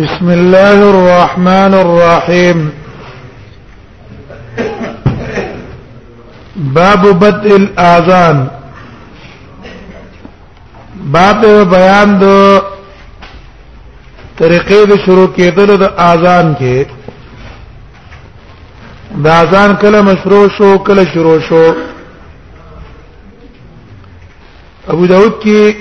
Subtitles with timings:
[0.00, 2.58] بسم الله الرحمن الرحيم
[6.78, 8.46] باب بدء الاذان
[11.16, 11.40] باب
[11.70, 12.60] بیان دو
[14.38, 16.86] طریقې به شروع کېدل د اذان کې
[19.24, 21.64] د اذان کله مشروع شو کله شروع شو
[24.92, 25.74] ابو داود کې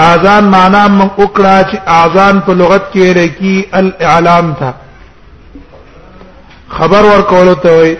[0.00, 4.66] اذان معنا من وکړه چې اذان په لغت کې لري کې الاعلام تھا
[6.76, 7.94] خبر ورکول ته وي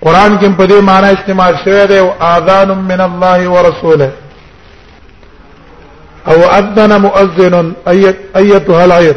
[0.00, 4.10] قران کې په دې معنی استعمال شوی دی او اذان من الله ورسوله
[6.32, 7.54] او اذن مؤذن
[8.36, 9.14] ايتها العير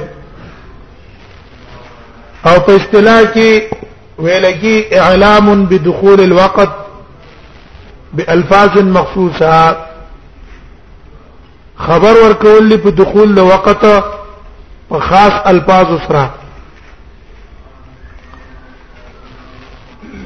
[2.45, 3.51] او په اصطلاح کې
[4.19, 6.69] ویل کې اعلام بدخول الوقت
[8.13, 9.77] بالفاظ مخصوصه
[11.77, 13.85] خبر ورکول لپ دخول له وخت
[14.89, 16.33] په خاص الفاظ سره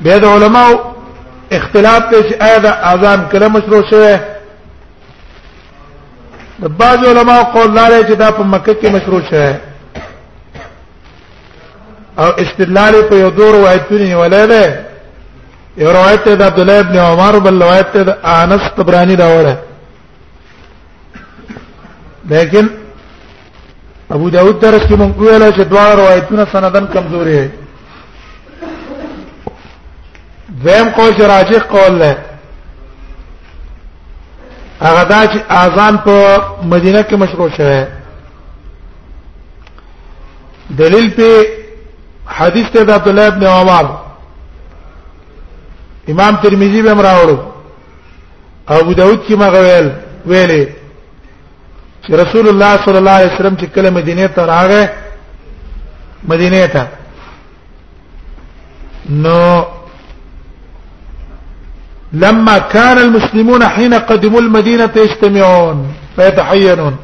[0.03, 0.69] به د علماء
[1.51, 4.19] اختلاف ته چې اذا اذان کله مشروع شوه
[6.59, 9.57] د بعض علماء قول لري چې دا په مکه کې مشروع شوه
[12.17, 14.84] او استدلال په یو دور روایتونه ولاله
[15.77, 19.55] یو روایت ته د عبد الله ابن عمر بل روایت ته د انس تبرانی راوړه
[22.33, 22.67] لیکن
[24.15, 27.51] ابو داود درس کې مونږ ویل چې دواړه روایتونه سندن کمزوري دي
[30.63, 32.15] دیم قول چې راجح قول ده
[34.81, 37.87] هغه دا چې اذان په مدینه کې مشروع شوه
[40.77, 41.45] دلیل په
[42.37, 44.04] حدیث ته د عبد الله ابن عمر
[46.09, 47.37] امام ترمذی به مراوړو
[48.67, 49.91] ابو داود کې ما غویل
[50.25, 50.65] ویلې
[52.05, 54.85] چې رسول الله صلی الله علیه وسلم چې کله مدینه ته راغی
[56.27, 56.87] مدینه ته
[59.09, 59.63] نو
[62.13, 66.95] لما كان المسلمون حين قدموا المدينة يجتمعون فيتحينون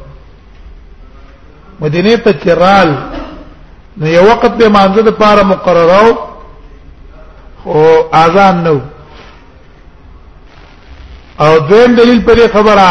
[1.80, 2.94] مدینه ته چرال
[3.96, 6.18] نو یو وخت به مانزه د پاره مقررو
[7.66, 7.80] او
[8.14, 8.80] اذان نو
[11.42, 12.90] او دویم دلیل پر خبره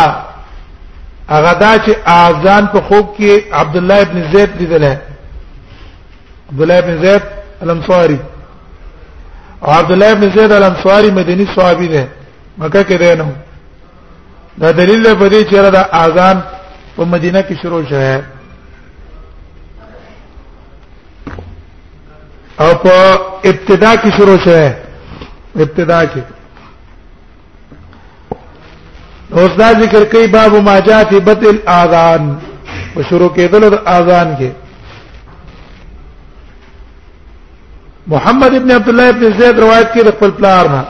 [1.29, 4.84] هغه دا چې اذان په خوب کې عبد الله ابن زید لیدل
[6.50, 7.22] عبد الله ابن زید
[7.61, 8.19] الانصاري
[9.63, 12.03] او عبد الله ابن زید الانصاري مدني صحابي دی
[12.57, 13.25] مکه کې دی نو
[14.57, 16.44] دا دلیل دی په دې چې دا اذان
[16.97, 18.23] په مدینه کې شروع شوه
[22.59, 24.75] او په ابتدا کې شروع شوه
[25.56, 26.19] ابتدا کې
[29.38, 32.24] اوس دا ذکر کوي باب ما جاء فی بت الاذان
[32.96, 34.50] په شروع کېدل د اذان کې
[38.16, 40.84] محمد ابن عبد الله ابن زید روایت کې د خپل پلار نه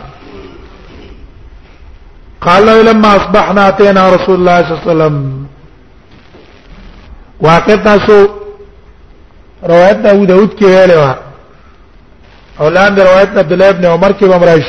[2.47, 5.15] قال لما اصبحنا اتينا رسول الله صلى الله عليه وسلم
[7.51, 8.15] واقع تاسو
[9.63, 11.03] روایت د ابو داود کې ویلې و
[12.63, 14.65] اولاد روایت عبد الله ابن عمر کې بمرش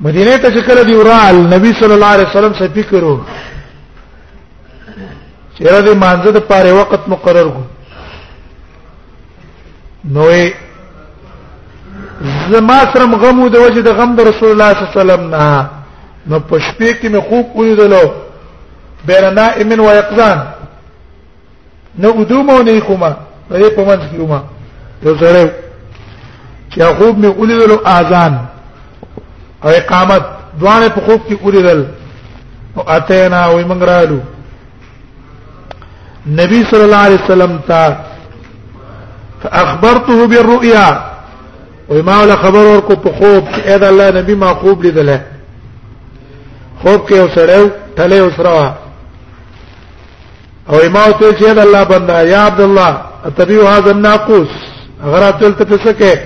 [0.00, 3.18] مدینه ته چې کله دی ورال نبی صلی الله علیه وسلم څه فکر وو
[5.58, 7.62] چیرې د مانزه د پاره وخت مقرر کو
[10.14, 10.54] نوې
[12.50, 15.70] زما سره غمو د وجه د غم د رسول الله صلی الله علیه وسلم نه
[16.26, 18.10] نو په شپې کې مې خوب ولیدلو
[19.06, 20.38] بیرنا امن و یقظان
[21.98, 23.16] نو ودومو نه کومه
[23.50, 24.40] دې په منځ کې ومه
[25.02, 25.50] یو سره
[26.72, 28.38] چې خوب مې ولیدلو اذان
[29.64, 30.22] او اقامت
[30.60, 31.84] دوانه په خوب کې اوریدل
[32.76, 34.18] او اتینا وی موږ رالو
[36.42, 37.96] نبی صلی الله علیه وسلم ته
[39.42, 41.04] فاخبرته بالرؤيا
[41.88, 45.20] وما ولا خبر ورکو په خوب چې اې دا الله نبی ما خوب لیدله
[46.84, 48.74] خوب کې اوسړیو ټلې اوسرا
[50.68, 54.48] او ما ته چې دا الله بندا یا عبد الله اتبي هذا الناقوس
[55.04, 56.18] غراتل ته پسکه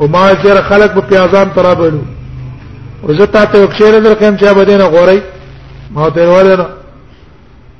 [0.00, 2.02] او ما چې خلق په پیازان ترابلو
[3.02, 5.22] وزتا ته وکشيره در کوم چې بدینه غوري
[5.90, 6.66] ما ته ورنه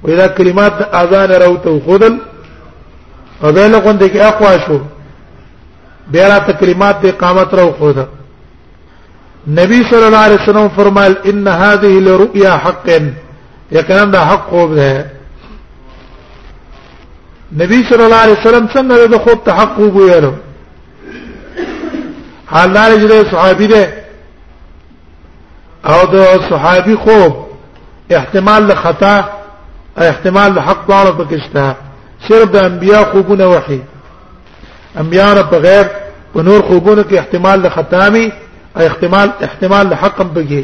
[0.02, 2.14] واذا كلمات اذان روته خذل
[3.42, 4.80] وبله کوم دغه اقوا شو
[6.12, 8.04] بیا را تکلیمات د اقامت رو خذل
[9.62, 12.88] نبی صلی الله علیه وسلم فرمایل ان هذه لرؤيا حق
[13.72, 15.06] یقینا دا حق خوب ده
[17.56, 20.32] نبی صلی الله علیه وسلم څنګه د خوب ته حق وګویلو
[22.52, 24.01] حال دا چې صحابي ده
[25.84, 26.16] او د
[26.50, 27.32] صحابي خوب
[28.16, 29.16] احتمال له خطا
[29.98, 31.74] احتمال له حق دار پکشته
[32.28, 33.80] صرف د انبیا خوبونه وحي
[35.02, 35.86] انبیا رب غیر
[36.34, 38.32] په نور خوبونه کې احتمال له خطامي
[38.76, 40.62] او احتمال احتمال له حق بږي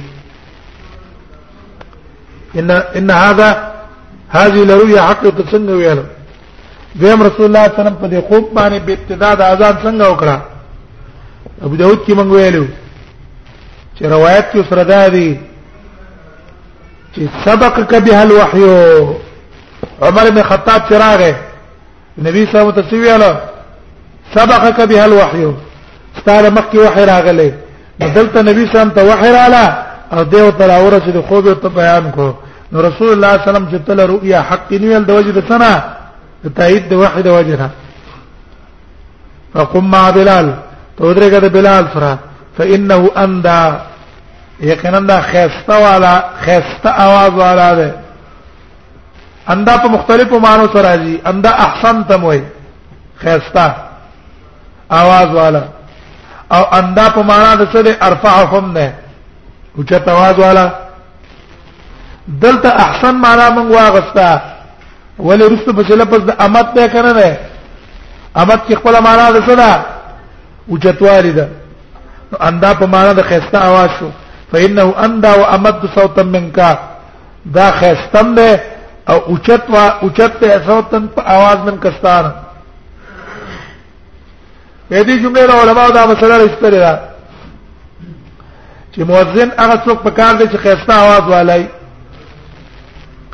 [2.59, 3.73] ان ان هذا
[4.31, 6.03] هذه الرؤيا حق څنګه ویل
[6.95, 9.75] دیم رسول الله صلی الله علیه وسلم په دې خوب باندې په ابتدا د اذان
[9.85, 10.37] څنګه وکړه
[11.65, 12.67] ابو داود کې موږ ویلو
[13.99, 15.39] چې روایت کې فردا دي
[17.15, 18.65] چې سبق کبه الوحي
[20.03, 21.35] عمر بن خطاب چراغه
[22.27, 23.39] نبی صلی الله علیه وسلم
[24.35, 25.55] سبق کبه الوحي
[26.21, 27.53] ستاره مکه وحي راغله
[28.17, 29.69] دلته نبی صلی الله علیه وسلم ته وحي رااله
[30.13, 32.35] او دیو تر اوره چې خوب ته بیان کو
[32.73, 35.49] نو رسول الله صلی الله علیه وسلم چې تل رؤیا حق نیول د وجه د
[35.49, 35.73] سنا
[36.45, 37.71] د تایید د وحي د وجه
[39.55, 40.55] فقم مع بلال
[40.99, 42.19] تو درګه د بلال سره
[42.59, 43.83] فانه اندا
[44.61, 47.95] یقینا دا خيسته والا خيسته आवाज والا ده
[49.49, 52.43] اندا په مختلفو معنو سره دي اندا احسن تم وي
[53.17, 53.69] خيسته
[54.91, 55.63] आवाज والا
[56.53, 58.95] او اندا په معنا د څه ده ارفعهم نه
[59.79, 60.71] او چې आवाज والا
[62.29, 64.41] دلته احسن معنا مونږ واغستا
[65.19, 67.39] ولی رسو په لفظ د امت ته کنه نه
[68.37, 69.83] امت کې خپل معنا ده څه ده
[70.71, 71.49] او چتواري ده
[72.33, 74.11] نو اندا په معنا د خيسته आवाज شو
[74.53, 76.81] فانه اندا وامد صوتا منك
[77.47, 78.61] دا خستم ده
[79.09, 82.33] او اوچت وا اوچت ته صوتن په आवाज من کستان
[84.91, 86.99] په دې جمله را علماء دا مسله استری را
[88.95, 91.67] چې مؤذن هغه څوک په کار دی چې خسته आवाज والای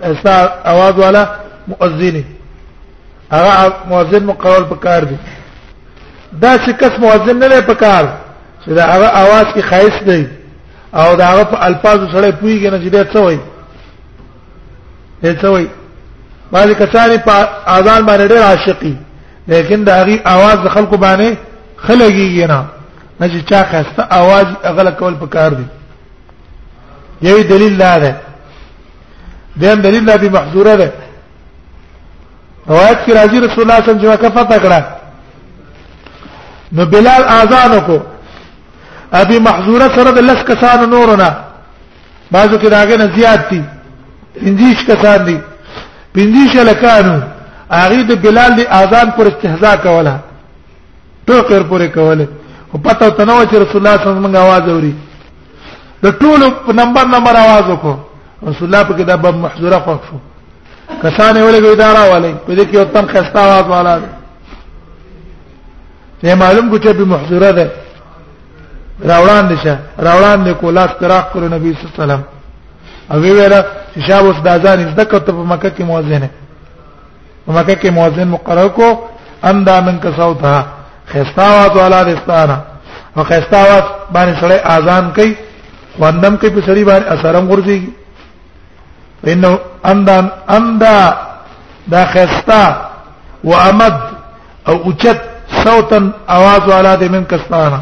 [0.00, 0.30] خسته
[0.64, 1.28] आवाज والا
[1.68, 2.24] مؤذن
[3.32, 5.16] هغه مؤذن مقرر په کار دی
[6.40, 8.04] دا چې کس مؤذن نه لري په کار
[8.64, 10.28] چې دا هغه आवाज کې خایس دی
[10.94, 13.40] او دا هغه په الفاظو سره پویږي نه چې دا څه وایي
[15.22, 15.68] دا څه وایي
[16.52, 17.32] باندې کسان په
[17.66, 18.94] اذان باندې ډېر عاشقي
[19.48, 21.28] لیکن دا غي आवाज خلکو باندې
[21.86, 22.64] خلګيږي نه
[23.20, 25.64] نه چې چا خسته आवाज اغله کول پکار دي
[27.22, 28.16] یوی دلیل ده
[29.56, 30.92] دیم دلیل ده محظوره ده
[32.66, 34.82] روایت کی راضی رسول الله صلی الله علیه وسلم جو کا فتح کړه
[36.72, 38.00] نو بلال اذان کو
[39.22, 41.28] ابي محذوره سره د لس کسان نورونه
[42.34, 43.62] بازو کې داګه نه زیات دي
[44.42, 45.38] پنځیش کسان دي
[46.14, 47.16] پنځیش لکانو
[47.80, 50.14] هغه د بلال د اذان پر استهزاء کوله
[51.28, 52.26] ټوکر پورې کوله
[52.72, 54.94] او پته تنو چې رسول الله صلی الله علیه وسلم आवाज اوري
[56.04, 56.46] د ټولو
[56.80, 57.96] نمبر نمبر आवाज وکړو
[58.48, 60.16] رسول الله په کې د باب محذوره خوښ شو
[61.04, 64.06] کسانې ولګو اداره والے په دې کې یو تن خستا आवाज والا دی
[66.22, 67.66] ته معلوم کو چې به محذوره ده
[69.00, 72.22] راوړان دي شه راوړان دي کو لاس تراخ کړو نبی صلی الله علیه وسلم
[73.12, 73.60] او ویره
[73.96, 76.30] چې شاب اوس د اذان زده کړ ته په مکه کې مؤذن نه
[77.46, 79.08] په مکه کې مؤذن مقرر کو
[79.44, 80.64] اندا من کا صوتها
[81.12, 82.58] خستاوات والا دستانا
[83.16, 85.34] او خستاوات باندې سره اذان کوي
[85.98, 87.80] وندم کوي په سړي باندې اثرم ورځي
[89.28, 90.18] انه اندا
[90.50, 90.96] اندا
[91.90, 92.62] دا خستا
[93.44, 93.94] وامد
[94.68, 95.18] او اوچت
[95.64, 95.98] صوتا
[96.36, 97.80] اواز والا د من کستانه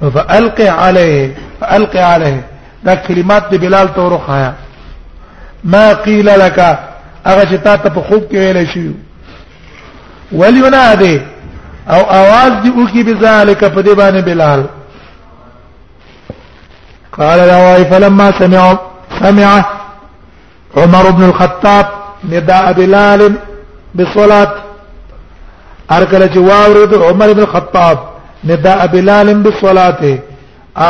[0.00, 2.46] فألقي عليه فألقي عليه
[2.84, 4.52] دا کلمات دی بلال ته
[5.64, 6.78] ما قيل لك
[7.26, 8.90] هغه چې تا ته په خوب کې ویل شي
[10.32, 11.20] ولينادي
[11.90, 14.66] او اواز دی او کې بذالک په دی باندې بلال
[17.18, 18.78] قال له فلما سمع
[19.22, 19.64] سمع
[20.76, 21.86] عمر بن الخطاب
[22.28, 23.34] نداء بلال
[23.94, 24.52] بالصلاه
[25.92, 27.98] ارکل چې واورد عمر بن الخطاب
[28.46, 30.00] نداء بلال بالصلاه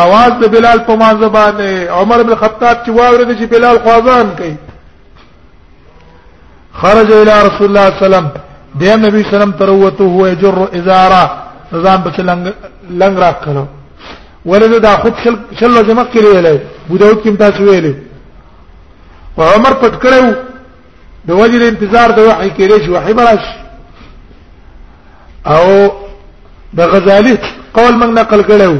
[0.01, 4.55] आवाज د بلال په مازه باندې عمر بن خطاب چې واورید چې بلال خوازان کوي
[6.73, 8.29] خرج الى رسول الله صلی الله علیه وسلم
[8.81, 11.23] د نبی سلام تر وته هو يجر ازاره
[11.73, 12.49] نظام په لنګ
[13.01, 13.67] لنګ راکلو
[14.47, 17.95] ورته دا خود شل شل جمع کړی ویلې بوداوت کې تاسو ویلې
[19.39, 20.35] عمر پټ کړو
[21.29, 23.41] د وجه انتظار د وحي کې لري وحي براش
[25.47, 25.65] او
[26.77, 27.35] د غزالی
[27.73, 28.77] قول موږ نقل کړو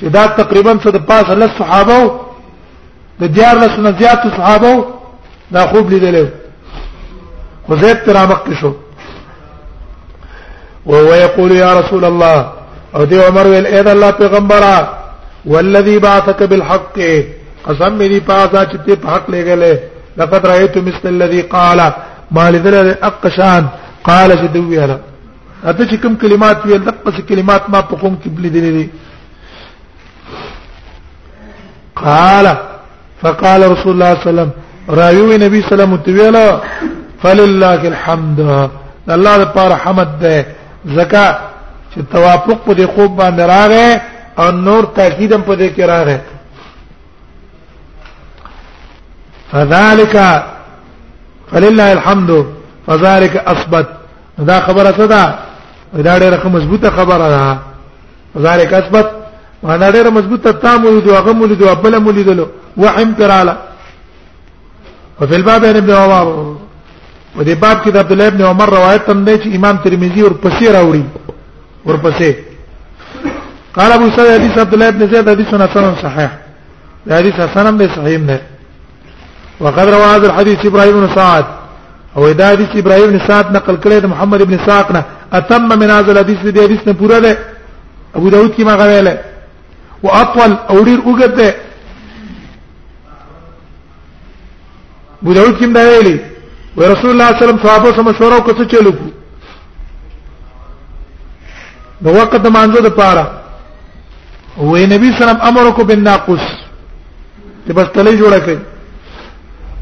[0.00, 2.00] چې دا تقریبا څه د پاسه له صحابه
[3.20, 4.84] د دیار له زیات صحابه
[5.54, 6.26] دا خوب لیدلو
[7.66, 8.72] خو زه کې شو
[10.86, 12.52] او وی يقول یا رسول الله
[12.94, 14.88] او دی عمر ویل اے الله پیغمبره
[15.46, 16.94] والذي بعثك بالحق
[17.66, 19.74] قسم دې پاسا چې ته په حق لګلې
[20.16, 21.92] لقد رايت مثل الذي قال
[22.30, 23.66] ما لذل اقشان
[24.04, 24.98] قال شدوي هذا
[25.64, 28.90] اته چې کوم کلمات ویل دغه کلمات ما په کوم کې بلی دي
[31.96, 32.46] قال
[33.22, 34.50] فقال رسول الله صلى الله عليه وسلم
[34.88, 36.60] راوي نبي صلى الله عليه وسلم
[37.22, 38.40] فلله الحمد
[39.10, 40.46] الله لپاره حمد ده
[40.86, 41.26] زکا
[41.94, 44.00] چې توافق په دې خوب باندې راغې
[44.38, 46.18] او نور تاکید هم په دې کې راغې
[49.52, 50.42] فذلك
[51.50, 52.44] فلله الحمد
[52.86, 53.86] فذلك اثبت
[54.38, 55.47] دا خبره څه ده
[55.94, 57.58] دا ډېره مضبوطه خبره ده
[58.38, 59.10] ذالک اثبت
[59.62, 63.56] معنا ډېره مضبوطه تامل دی هغه مولید او بل مولید له وحم کراله
[65.20, 66.26] وفي الباب ابن عمر
[67.36, 70.32] ودې باب کې د عبد الله ابن عمر روایت تم دی چې امام ترمذی ور
[70.42, 71.02] پسې راوړي
[71.86, 72.32] ور پسې
[73.76, 76.30] قال ابو سعيد حديث عبد الله بن زيد حديث حسن صحيح
[77.10, 78.40] حديث حسن به صحيح نه
[79.60, 81.44] وقد روى هذا الحديث ابراهيم بن سعد
[82.16, 85.02] او دا حديث ابراهيم بن سعد نقل کړی د محمد بن ساق نه
[85.34, 87.38] اتم من هذا الحديث دې حدیث نه پورا ده
[88.16, 89.18] ابو داود کې ما غوېله
[90.04, 91.54] او اطول او ډیر اوږد ده
[95.22, 96.20] ابو داود کې دا ویلي
[96.76, 98.92] و رسول الله صلی الله علیه وسلم صحابه سره مشوره وکړه چې چلو
[102.02, 103.30] نو وخت د مانځو د پاره
[104.58, 106.44] وې نبی صلی الله علیه وسلم امر کو بالناقص
[107.66, 108.58] ته بس تلې جوړه کړې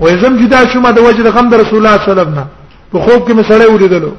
[0.00, 2.46] وې زم جدا شوم د وجه د غم د رسول الله صلی الله علیه وسلم
[2.92, 4.12] په خوب کې مسړې ولیدلو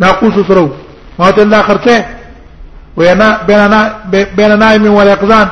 [0.00, 0.70] ناقوس سرو
[1.18, 2.04] ما ته الله خرته
[2.96, 3.94] وينا بيننا
[4.36, 5.48] بين نائم واليقظان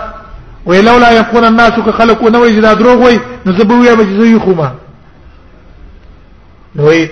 [0.66, 4.72] ولولا يكون الناس كخلق نوي جدا دروغ وي نزبو يا بجزي خوما
[6.76, 7.10] نوي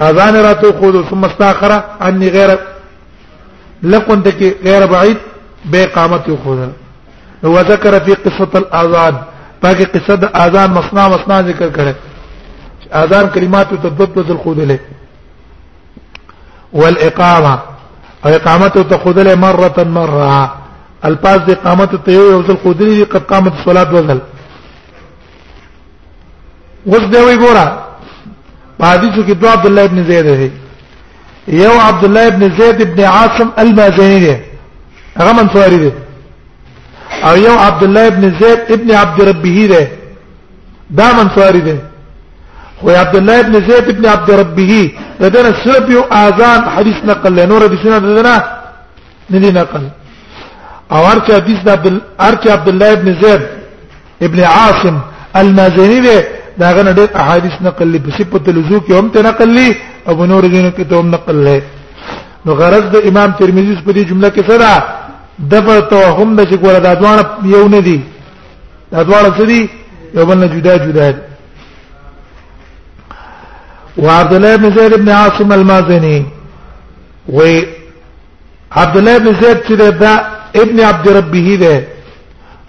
[0.00, 2.50] اذان راتو خود ثم استاخره اني غير
[3.82, 5.16] لكن تك غير بعيد
[5.64, 6.72] بقامت خود
[7.44, 9.14] هو ذكر في قصه الاذان
[9.62, 11.94] باقي قصه الاذان مصنع مصنع ذکر کړه
[13.02, 14.78] اذان کلمات تدبد الخود له
[16.72, 17.58] والاقامه
[18.24, 20.34] او اقامت ته خودل مره مره
[21.08, 24.20] الفاظ د اقامت ته یو ځل خودل قد قامت الصلاه وزل
[26.86, 27.66] وز دی وی ګورا
[28.84, 30.50] حدیثو کې دو عبد الله ابن زید دی
[31.62, 34.36] یو عبد الله ابن زید ابن عاصم المازنی دی
[35.16, 35.90] هغه منصوري دی
[37.28, 39.86] او یو عبد الله ابن زید ابن عبد ربه دی
[40.96, 41.76] دا منصوري دی
[42.84, 44.70] و عبد الله ابن زید ابن عبد ربه
[45.34, 48.36] دنا صرف یو اذان حدیث نقل له نور حدیثونه دنا
[49.32, 49.84] ندی نقل
[50.94, 51.68] او ارچ حدیث د
[52.28, 53.42] ارچ عبد الله ابن زید
[54.26, 54.96] ابن عاصم
[55.40, 56.16] المازنی دی
[56.60, 59.68] دا غن ډېر احادیث نقل لې بصفت الوضو کې هم ته نقل لې
[60.08, 61.58] او نور دین کې ته هم نقل لې
[62.46, 64.78] نو غرض د امام ترمذی په دې جمله کې څه ده
[65.54, 67.18] دغه توهم د چې ګور د ادوان
[67.54, 67.98] یو نه دی
[68.90, 69.62] د ادوان څه دی
[70.16, 71.18] یو بل نه جدا جدا دی
[73.96, 76.26] وعبد الله بن زيد بن عاصم المازني
[77.28, 77.42] و
[78.72, 81.84] عبد الله بن زيد ده ابن عبد ربه ده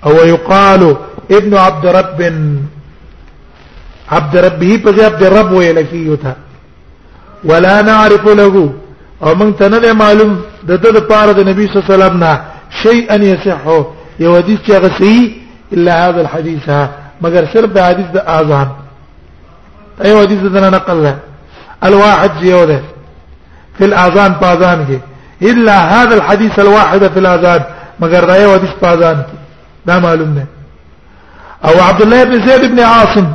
[0.06, 0.96] او يقال
[1.32, 2.20] ابن عبد رب
[4.12, 6.36] عبد ربه په عبد الرب ويلكيوتا
[7.50, 8.56] ولا نعرف له
[9.24, 10.32] او من ته معلوم
[10.68, 12.24] ده ده لپاره د نبی الله عليه وسلم
[12.84, 13.66] شيئا يصح
[14.20, 15.32] يوديك حدیث چې
[15.74, 16.68] الا هذا الحديث
[17.24, 18.68] مگر صرف د حدیث اذان
[20.02, 21.16] ايوه دي زدنا نقلها
[21.84, 22.82] الواحد جيوده
[23.78, 25.02] في الاذان باذانك
[25.42, 27.62] الا هذا الحديث الواحد في الاذان
[28.00, 29.26] مگر ايوه دي باذانك
[29.86, 30.46] ده معلومنا
[31.66, 33.28] او عبد الله بن زيد بن عاصم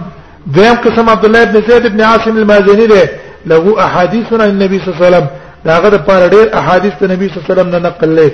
[0.54, 3.10] ذم قسم عبد الله بن زيد بن عاصم المازني ده
[3.46, 5.26] له احاديث عن النبي صلى الله عليه وسلم
[5.64, 8.30] داغه پر ډیر احاديث النبي صلى الله عليه وسلم نه نقل له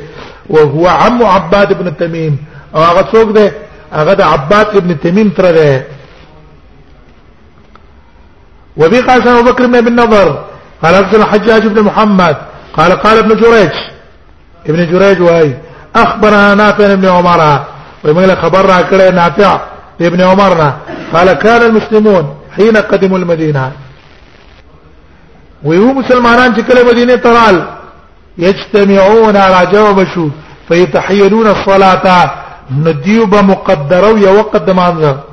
[0.50, 2.34] او هو عم عباد بن تميم
[2.74, 3.52] او هغه څوک ده
[3.92, 5.82] هغه عباد ابن تميم تر ده
[8.76, 10.44] وفي قال سنة أبو بكر بن نظر
[10.82, 12.36] قال حدثنا الحجاج بن محمد
[12.76, 13.70] قال قال ابن جريج
[14.66, 15.54] ابن جريج وهي
[15.96, 17.60] أخبرنا نافع بن عمر
[18.04, 19.60] لك خبرنا كده نافع
[20.00, 20.76] ابن عمرنا
[21.12, 23.72] قال كان المسلمون حين قدموا المدينة
[25.64, 27.64] ويو مسلمان چې كل مدينة ترال
[28.38, 30.28] يجتمعون على جواب شو
[30.68, 32.30] فيتحيلون الصلاه
[32.76, 35.26] نديوب مقدرو يوقد وقت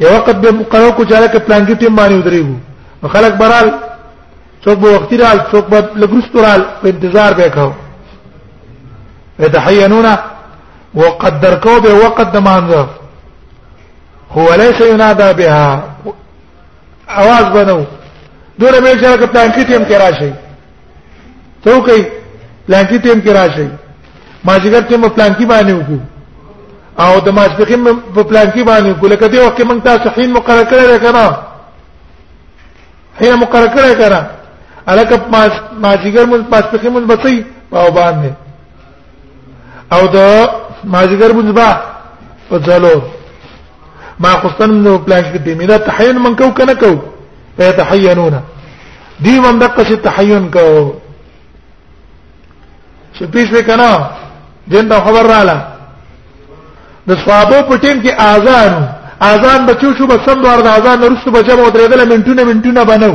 [0.00, 2.56] یو وخت به مقرر کو چې لکه پلانګي ټیم باندې ودرېږو
[3.02, 3.68] نو خلک برال
[4.64, 7.72] څوک به وختي رال څوک به لګرستورال په انتظار به کاو
[9.44, 10.06] يتحينون
[10.94, 12.86] وقدر کو به وقت دمانځه
[14.36, 15.84] هو ليس ينادى بها
[17.22, 17.78] اواز بنو
[18.60, 20.32] دوره مې چې لکه پلانګي ټیم کې راشي
[21.64, 22.04] څوک یې
[22.66, 23.68] پلانګي ټیم کې راشي
[24.46, 25.98] ماجګر ټیم پلانګي باندې وکړو
[26.98, 27.80] او د ماسپخین
[28.14, 31.36] په پلان کې باندې کوله کدی وخت موږ تاسو حين مقرره کړی کنه
[33.20, 34.20] حين مقرره کړی کنه
[34.86, 38.28] الکه ماس ماجیګر موږ ماسپخین موږ بچي او باندې
[39.92, 40.18] او د
[40.84, 41.80] ماجیګر موږ با
[42.50, 43.02] په ځلو
[44.18, 46.92] ما قصن نو پلان کې دی مینه تحین من کو کنه کو
[47.58, 48.32] یتحینون
[49.20, 50.94] دی من دقه چې تحین کو
[53.16, 54.08] چې پیش وکنه
[54.68, 55.69] دین دا خبر رااله
[57.10, 58.72] د صحابه په ټیم کې اذان
[59.30, 63.12] اذان بچو شو بس سم دوار د اذان وروسته به جمع درېدل منټونه منټونه بنو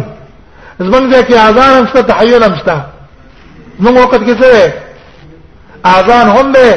[0.85, 2.69] زمونږ ځکه اذان هم ست تحیل هم ست
[3.81, 4.73] موږ وخت کې څه
[5.95, 6.67] اذان هم ده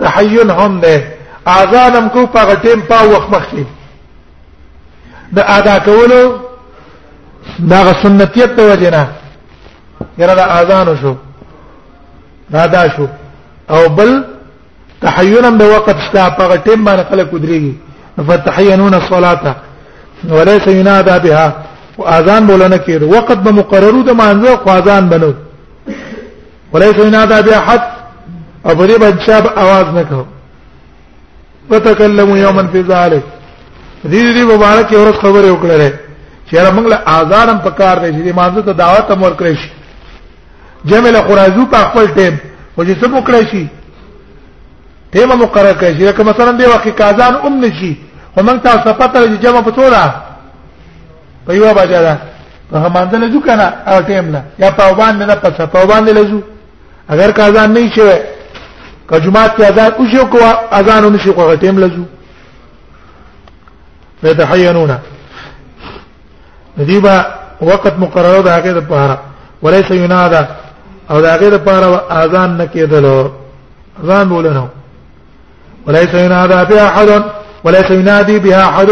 [0.00, 0.96] تحیل هم ده
[1.58, 3.64] اذان هم کو په ټیم په وخت مخکې
[5.36, 6.22] د ادا کولو
[7.70, 9.02] دا سنتیت ته وجنه
[10.20, 11.14] یره دا اذان شو
[12.54, 13.06] دا دا شو
[13.74, 14.10] او بل
[15.02, 17.74] تحینا به وقت شتا په ټیم باندې خلک ودرېږي
[18.28, 19.56] فتحینون الصلاه
[20.30, 21.54] وليس ينادى بها
[21.98, 25.34] واذان بولنه کې وقت به مقررو د مانزه خو اذان بنو
[26.72, 27.82] وليس ينادى بها حد
[28.66, 30.26] او په دې باندې شاب आवाज نه کو
[31.70, 33.22] وتكلموا يوما في ذلك
[34.04, 35.92] دې دې مبارک اورس خبره وکړه
[36.50, 39.70] چې را موږ له اذان هم پکار دی چې مانزه ته دعوت هم ورکړې شي
[40.86, 42.32] جمع له قرازو په خپل ټیم
[42.78, 43.66] او چې څه وکړې شي
[45.12, 47.96] تیمه مقرره کړي چې مثلا دی وخت کازان ام نشي
[48.36, 50.10] ومن تاسو پته جمع پتوړه
[51.46, 52.18] په یو باجا ده
[52.70, 56.10] په همانځ له ځو کنه او ټیم نه یا په باندې نه پڅه په باندې
[56.12, 56.40] له ځو
[57.08, 58.00] اگر کازان نه شي
[59.08, 60.38] که جمعه ته اذان او شو کو
[60.72, 62.02] اذان نه شي کو ټیم له ځو
[64.28, 64.98] يتحينون
[66.78, 67.26] نديبا
[67.60, 69.18] وقت مقرره ده هغه د پاره
[69.62, 70.46] وليس ينادى
[71.10, 73.30] او د هغه د پاره اذان نه کېدلو
[74.04, 74.68] اذان بولنه
[75.86, 77.24] وليس ينادى بها احد
[77.64, 78.90] وليس ينادي بها احد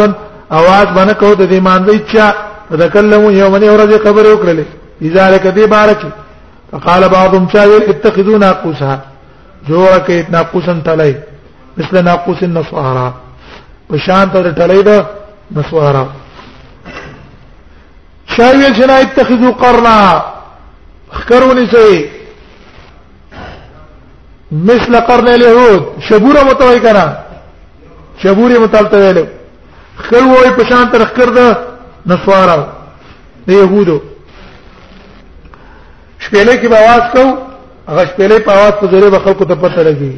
[0.59, 2.27] اواز باندې کو د دې مانوي چا
[2.71, 4.67] تکلموا يوم ان ورځ خبر وکړلې
[5.01, 5.99] لذلك دې بارک
[6.73, 8.99] فقال بعضهم شايل اتخذوا ناقوسها
[9.69, 11.15] جوړه کې ناقوسن تلای
[11.79, 13.13] مثل ناقوس النصارى
[13.91, 15.05] وشان ته تلای د
[15.57, 16.05] نصارى
[18.37, 19.97] شايل جنا اتخذوا قرنا
[21.13, 21.91] اخکرونی سي
[24.63, 27.17] مثل قرن اليهود شبوره متوي کنه
[28.23, 29.27] شبوره متالته ویلو
[30.07, 31.57] خل وای په شان تر خرده
[32.07, 32.67] نسوارو
[33.47, 34.01] د يهودو
[36.25, 37.25] شپېلې کې بواز کو
[37.89, 40.13] هغه شپېلې په आवाज په ذریعہ به خلکو ته پته لګي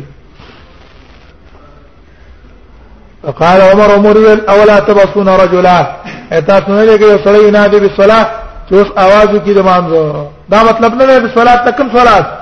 [3.24, 5.96] وقال عمر عمر ويل اولا تبصون رجلا
[6.32, 8.26] اتاسو نه لګي صلی الله علیه بالصلاه
[8.68, 12.35] چې اوس आवाज کې د مانځو دا مطلب نه دی صلات تکم صلات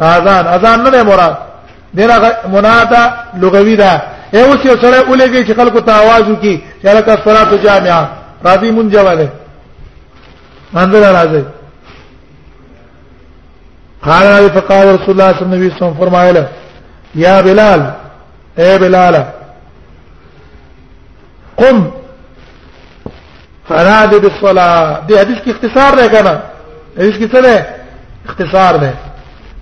[0.00, 1.36] اذان اذان نه مراد
[1.94, 3.02] دغه منادا
[3.34, 4.02] لغوي ده
[4.34, 8.08] اے اوس یو سره ولګي چې خلکو ته आवाज وکي چې لکه صلات جامعه
[8.46, 9.28] راضي مونږه وله
[10.72, 11.44] منځله راځي
[14.04, 16.48] قال ابي فقال رسول الله صلى الله عليه وسلم فرمایله
[17.14, 17.90] یا بلال
[18.58, 19.24] اے بلال
[21.56, 21.90] قم
[23.68, 26.40] فنادي بالصلاه دې حدیث کې اختصار دی کنه
[26.98, 27.58] حدیث کې څه دی
[28.28, 28.90] اختصار دی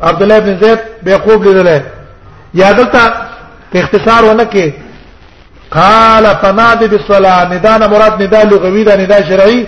[0.02, 1.80] عبد الله بن زید بيقوب لیدل
[2.54, 3.02] یا دلته
[3.74, 4.68] اختصار ونه کې
[5.76, 9.66] قال فنادي بالصلاه ندا نه مراد ندا لغوي ده ندا شرعي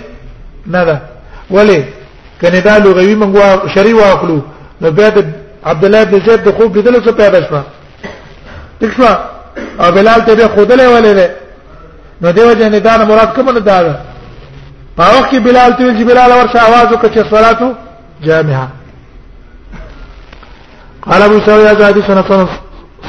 [0.67, 0.99] نه ده
[1.51, 1.85] ولی
[2.41, 4.41] کنه دا لغوي منغو شرعي واخلو
[4.81, 5.13] نو بیا
[5.65, 7.61] عبد الله بن زید د خوب لیدل څه پیدا شو
[8.83, 9.11] تښوا
[9.79, 11.29] او بلال ته به خودلې ولې ده
[12.21, 13.95] نو دیو جن دا نه مراد کوم نه ده
[14.97, 17.73] پاوخ کې بلال ته چې بلال ورشه आवाज وکړي صلاتو
[18.23, 18.67] جامعه
[21.11, 22.47] قال ابو سعيد هذا حديث حسن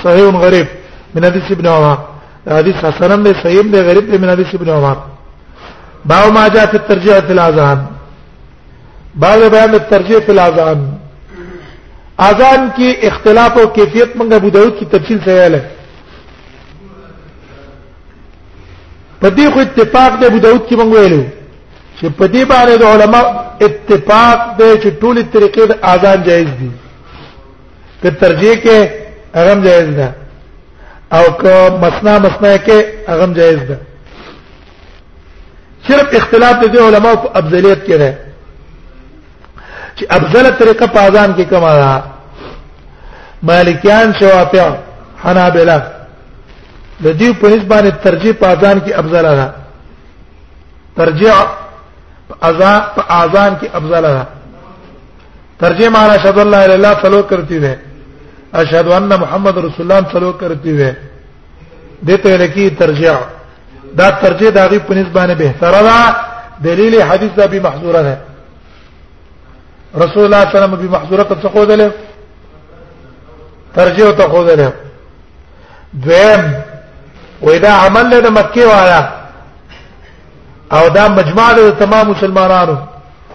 [0.05, 0.67] صحيح غريب
[1.15, 1.99] من حديث ابن عمر
[2.61, 4.99] حديث حسن ده صحيح ده غريب ده من حديث ابن عمر
[6.11, 7.79] باو ما جاء في الترجيع في الاذان
[9.23, 10.81] باو بیان الترجیع في الاذان
[12.29, 15.63] اذان کی اختلاف او کیفیت منګه ابو داود کی تفصیل سیاله
[19.25, 21.25] پدې خو اتفاق د ابو داود کی منګو ویلو
[22.01, 23.21] چې پدې باندې د علما
[23.67, 26.71] اتفاق دی چې ټول طریقې د اذان جایز دي
[28.03, 28.89] که ترجیح کې
[29.37, 30.15] هغه جایز ده
[31.13, 33.79] او که مسنا مسنا کې هغه جایز ده
[35.89, 38.15] صرف اختلاف دي علماء په افضلیت کې ده
[39.97, 42.03] چې افضل طریقه په اذان کې کومه ده
[43.43, 44.75] مالکیان شوافع
[45.25, 45.81] حنابلہ
[47.03, 49.53] د دې په نسبت ترجیح په اذان کې افضل ده
[50.97, 51.33] ترجیح
[52.29, 54.27] په اذان په اذان کې افضل ده
[55.59, 57.75] ترجمہ ارشد اللہ الا فلو کرتے ہوئے
[58.61, 60.93] اشهد ان محمد رسول الله فلو کرتے ہوئے
[62.11, 63.15] دته لکی ترجیع
[63.99, 66.17] دا ترجیع د غی په نسبانه بهتره ده
[66.65, 68.17] دلیل حدیث دا به محظوره ده
[70.03, 71.91] رسول الله صلی الله علیه وسلم به محظوره ته خو دله
[73.75, 74.73] ترجیع ته خو دله
[76.05, 76.45] دویم
[77.43, 79.01] ودا عمل له مکه والا
[80.73, 82.77] او دا مجمع د تمام مسلمانانو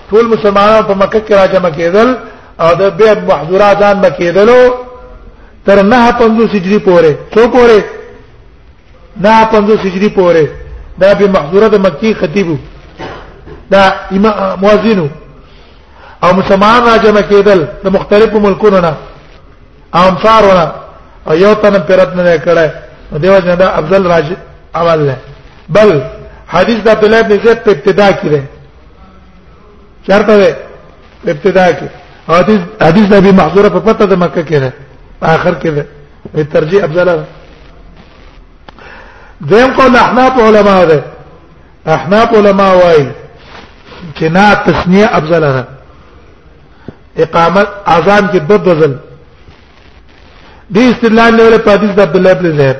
[0.09, 2.09] ټول مسلمانانو په مکه کې راجمع کېدل
[2.63, 4.61] او د بیع محظورات ان مکیدلو
[5.65, 7.79] تر نه 50 هجری پورې څو پورې
[9.25, 10.45] نه 50 هجری پورې
[11.01, 12.47] دا به محظورات مکی خطیب
[13.73, 13.83] دا
[14.63, 14.99] مؤذن
[16.23, 18.93] او مسلمان راجمع کېدل د مختلفو ملکونو نه
[19.93, 20.65] امصارونه
[21.27, 22.65] او یو تن پرت نه کړه
[23.21, 24.27] دیو جنا افضل راج
[24.75, 25.15] عمل نه
[25.75, 25.89] بل
[26.53, 28.41] حدیث د عبد الله بن زید په ابتدا کې
[30.11, 30.55] شرط ده
[31.27, 31.85] ابتدا کې
[32.29, 34.73] حدیث حدیث نبی محظوره په پته د مکه کې ده
[35.33, 35.87] اخر کې ده
[36.43, 37.09] الترجیح افضل
[39.51, 41.03] دیم قول احناف علماء ده
[41.95, 43.03] احناف علماء وايي
[44.15, 45.67] چې نه تسنیه افضل ده
[47.27, 47.67] اقامت
[47.97, 48.93] اذان کې دو ځل
[50.71, 52.77] دې استدلال نه ولې په حدیث د عبد الله بن زید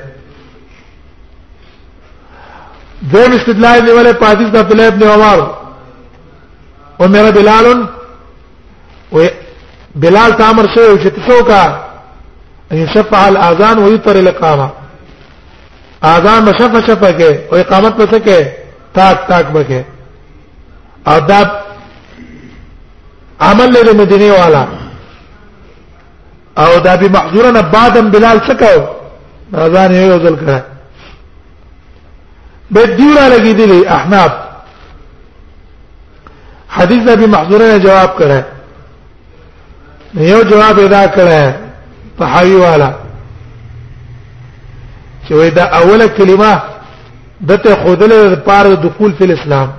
[3.13, 5.58] دیم استدلال نه ولې په حدیث د عبد الله بن عمر
[7.01, 7.87] امر بلال
[9.13, 9.17] و
[9.95, 11.85] بلال تامر شو چې تاسو کا
[12.71, 14.69] يشفع الاذان ويطر الاقامه
[16.03, 18.47] اذان مشفع شفع کې او اقامت پسې کې
[18.93, 19.81] تاک تاک بکې
[21.05, 21.47] آداب
[23.41, 24.67] عمل له مدینه والا
[26.57, 28.81] او دا به محظورنا بعدم بلال څکاو
[29.55, 30.61] اذان یې وزل کړه
[32.71, 34.31] به دیورا لګی دي احناف
[36.77, 38.39] حدیث ابي محذوره نے جواب کړه
[40.31, 41.39] یو جواب ادا کړه
[42.19, 42.89] طحاوی والا
[45.27, 46.51] چې وای دا اوله کلمه
[47.51, 49.69] دته خودله د پاره د دخول په اسلام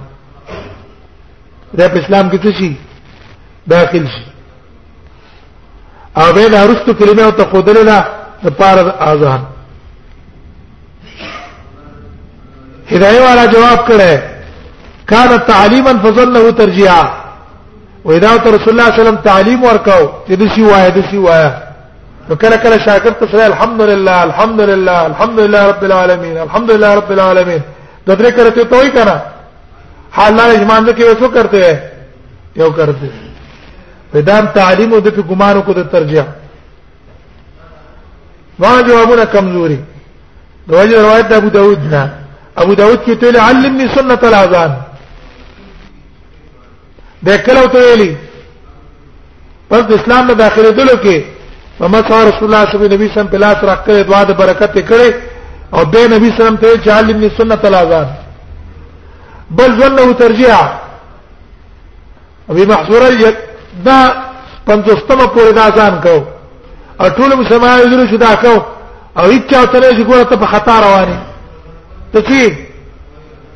[1.78, 2.72] دا په اسلام کې څه شي
[3.74, 4.24] داخل شي
[6.16, 7.98] او به دا رستو کلمه او ته خودله
[8.44, 9.42] د پاره د اذان
[12.92, 14.12] هدايه والا جواب کړه
[15.12, 17.06] كان تعليما فظنه ترجيعا
[18.06, 21.18] واذا رسول الله صلى الله عليه وسلم تعليم ورکاو چې د شي وای د شي
[21.26, 21.46] وای
[22.28, 22.56] نو کله
[23.92, 27.60] لله الحمد لله الحمد لله رب العالمين رب العالمین رب العالمین
[28.06, 28.90] تدري کرتے تو ہی
[30.16, 31.84] حال نه ایمان کې وسو کرتے يو
[32.60, 33.06] یو کرتے
[34.28, 36.22] دام تعلیم د په ګمانو کو د ترجیح
[38.58, 39.80] ما جوابونه کمزوري
[40.68, 42.02] دوجه روایت د ابو داود نه
[42.62, 44.70] ابو داود کې ته علمني سنت الاذان
[47.26, 48.14] د کلو ته ویلي
[49.68, 51.16] پس د اسلام نه داخله دلو کې
[51.80, 54.78] محمد صلی الله رسول الله صلی الله علیه وسلم په لاس راکړې دعا د برکت
[54.88, 55.14] کړي
[55.74, 58.06] او به نبی سلام ته چې علمني سنت الاذان
[59.58, 60.56] بل ظنه ترجیع
[62.50, 63.32] ابي محظوره
[63.84, 64.14] دا
[64.66, 66.16] پنځستمه پورې دا ځان کو
[67.00, 68.54] او ټول مسلمانانو درو شدا کو
[69.18, 71.18] او هیڅ څه نه چې ګوره ته په خطا رواني
[72.12, 72.58] ته چی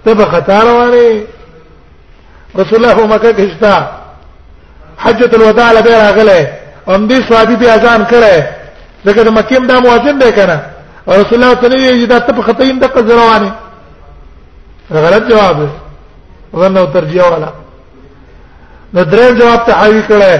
[0.05, 1.25] ته په خطا رواني
[2.61, 3.73] رسول الله مکه کې شتا
[5.05, 6.41] حجۃ الوداع لبه راغله
[6.89, 8.37] ام دې صحابي به اذان کړي
[9.07, 10.59] لکه د مکه دا مؤذن دی کنه
[11.21, 13.53] رسول الله تعالی یې دا ته په خطین د قزروانی
[14.91, 15.69] غلط جواب دی
[16.53, 17.49] ورنه ترجیح والا
[18.95, 20.33] نو دریم جواب ته حوی کړه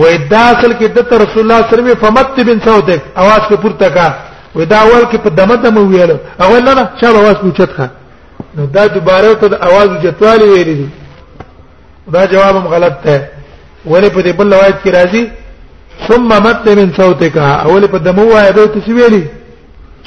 [0.00, 2.88] وې دا اصل کې د رسول الله صلی الله علیه وسلم فمت بن سعود
[3.22, 4.08] اواز کو پورته کا
[4.56, 6.12] وې دا اول کې په دمه دمه ویل
[6.44, 7.88] اول نه چلو اواز پوښتخه
[8.58, 10.88] نو دا دوباره ته د आवाज جتوالی ویری دي
[12.12, 13.26] دا جواب هم غلط ده
[13.86, 15.24] ولې په دې بل روایت کې راځي
[16.08, 19.24] ثم مت من صوتك اول په دمو وای به تاسو ویلي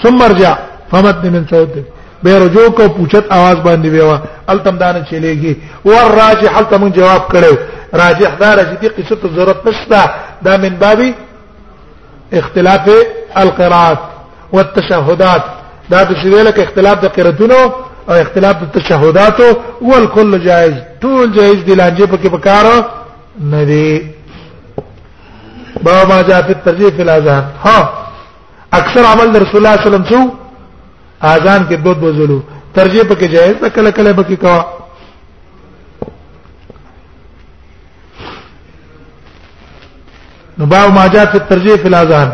[0.04, 0.54] ثم رجع
[0.92, 1.86] فمت من صوتك
[2.24, 4.20] به رجوع کو پوښت आवाज باندې ویوا
[4.52, 5.54] التم دان چلےږي
[5.86, 7.56] ور راجح التم جواب کړو
[8.02, 10.04] راجح دا راځي دې قصه ضرورت نشته
[10.42, 11.14] دا من باب
[12.40, 12.90] اختلاف
[13.44, 14.00] القراءات
[14.54, 15.42] والتشهدات
[15.92, 17.62] دا د شویلک اختلاف د قراتونو
[18.10, 22.66] او اختلاف د تشهودات او الکل جائز ټول جائز دي لانجه پکې پکار
[23.40, 24.08] نه دي
[25.84, 27.78] بابا جاء في الترجيح في الاذان ها
[28.74, 30.32] اکثر عمل رسول الله صلی الله علیه وسلم
[31.24, 32.42] اذان کې دوه دوه زلو
[32.76, 34.64] ترجیح پکې جائز ده کله کله پکې کوا
[40.58, 42.32] نو باب ما جاء في الترجيح في الاذان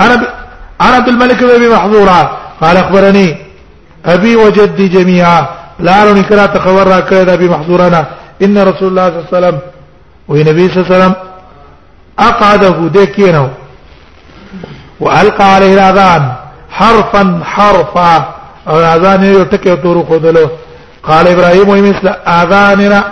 [0.00, 0.20] عرب
[0.80, 2.22] عرب الملك بن محظورا
[2.60, 3.47] قال اخبرني
[4.08, 5.38] ابي وجدي جميعا
[5.84, 8.04] لا ارني كرا تخور را کړی دا
[8.42, 9.56] ان رسول الله صلى الله عليه وسلم
[10.28, 11.14] و نبی صلى الله عليه وسلم
[12.18, 13.46] اقعده دکینو
[15.00, 16.22] والقى عليه الاذان
[16.70, 18.14] حرفا حرفا
[18.68, 19.20] او اذان
[19.82, 20.48] تورو ټکی
[21.02, 23.04] قال ابراهيم مثل اذاننا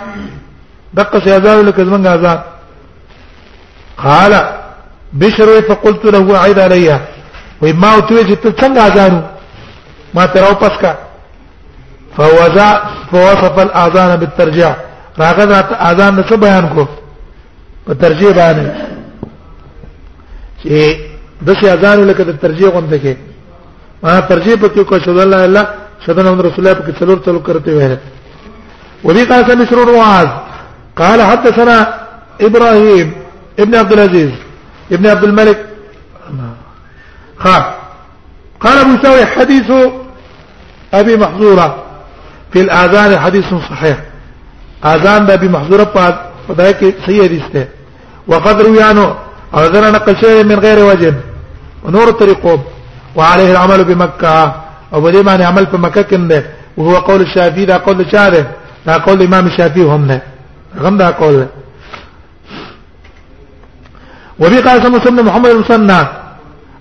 [1.23, 2.39] سي اذان لك زمان اذان
[4.03, 4.33] قال
[5.13, 6.99] بشر فقلت له عيد عليها
[7.61, 9.23] وما توجه تتسنى اذانه
[10.13, 10.93] ما تراو پس کا
[12.15, 12.69] فوزا
[13.11, 14.69] فوصف الاذان بالترجیع
[15.19, 16.85] راغد اذان نو څه بیان کو
[17.85, 18.71] په ترجیع باندې
[20.63, 20.95] چې
[21.41, 23.15] د څه اذان لکه د ترجیع غونډه کې
[24.03, 25.67] ما ترجیع پکې کو شد الله الله
[26.07, 27.97] شدنا من رسول الله پکې څلور څلور کرتے وې
[29.03, 30.27] ودي قال سمسر رواز
[30.95, 31.79] قال حدثنا
[32.41, 33.11] ابراهيم
[33.59, 34.31] ابن عبد العزيز
[34.91, 35.65] ابن عبد الملك
[37.37, 37.76] خاب
[38.59, 39.71] قال أبو سوي حديث
[40.93, 41.83] أبي محظورة
[42.53, 43.97] في الآذان حديث صحيح
[44.85, 46.15] آذان أبي محظورة
[46.47, 47.67] فذاك كي صحيح حديث
[48.27, 49.15] وقد روي عنه
[49.53, 51.13] اذان نقل شيء من غير وجه
[51.83, 52.59] ونور الطريقوب
[53.15, 54.55] وعليه العمل بمكة
[54.93, 56.43] أو ما معنى عمل في مكة كنده
[56.77, 58.45] وهو قول الشافعي ذا قول الشافعي
[58.87, 60.21] ذا قول الإمام الشافعي هم ده
[60.79, 61.45] غم ذا قول
[64.39, 66.09] وبي قال سمس بن محمد المصنع